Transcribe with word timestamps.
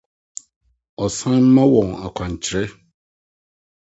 Ɔsane 1.03 1.49
ma 1.55 1.63
wɔn 1.71 1.89
akwankyerɛ 2.05 2.65